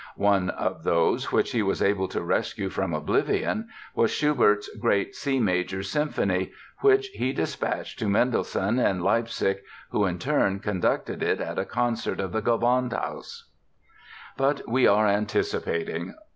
[0.15, 5.39] One of those which he was able to rescue from oblivion was Schubert's great C
[5.39, 9.59] major Symphony, which he dispatched to Mendelssohn in Leipzig,
[9.91, 13.43] who in turn conducted it at a concert of the Gewandhaus.
[14.37, 16.15] But we are anticipating!